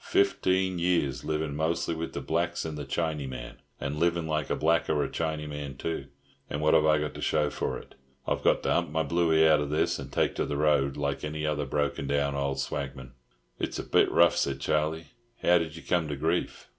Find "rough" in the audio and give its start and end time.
14.11-14.35